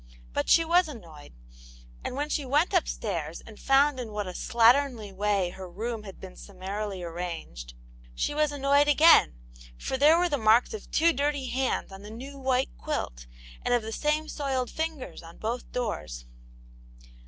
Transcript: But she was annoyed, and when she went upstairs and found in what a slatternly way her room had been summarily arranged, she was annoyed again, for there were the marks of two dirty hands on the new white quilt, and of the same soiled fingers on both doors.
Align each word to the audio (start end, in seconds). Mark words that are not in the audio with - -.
But 0.33 0.49
she 0.49 0.65
was 0.65 0.87
annoyed, 0.87 1.31
and 2.03 2.15
when 2.15 2.27
she 2.27 2.43
went 2.43 2.73
upstairs 2.73 3.39
and 3.39 3.59
found 3.59 3.99
in 3.99 4.11
what 4.11 4.25
a 4.25 4.31
slatternly 4.33 5.13
way 5.13 5.51
her 5.51 5.69
room 5.69 6.01
had 6.05 6.19
been 6.19 6.35
summarily 6.35 7.03
arranged, 7.03 7.75
she 8.15 8.33
was 8.33 8.51
annoyed 8.51 8.87
again, 8.87 9.35
for 9.77 9.97
there 9.97 10.17
were 10.17 10.27
the 10.29 10.39
marks 10.39 10.73
of 10.73 10.89
two 10.89 11.13
dirty 11.13 11.49
hands 11.49 11.91
on 11.91 12.01
the 12.01 12.09
new 12.09 12.39
white 12.39 12.75
quilt, 12.79 13.27
and 13.63 13.75
of 13.75 13.83
the 13.83 13.91
same 13.91 14.27
soiled 14.27 14.71
fingers 14.71 15.21
on 15.21 15.37
both 15.37 15.71
doors. 15.71 16.25